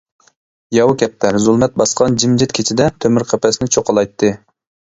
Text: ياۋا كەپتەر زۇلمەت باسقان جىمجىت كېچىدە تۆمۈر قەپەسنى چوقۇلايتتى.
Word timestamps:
ياۋا 0.77 0.95
كەپتەر 1.01 1.37
زۇلمەت 1.43 1.77
باسقان 1.83 2.17
جىمجىت 2.25 2.57
كېچىدە 2.61 2.91
تۆمۈر 3.05 3.29
قەپەسنى 3.35 3.73
چوقۇلايتتى. 3.77 4.37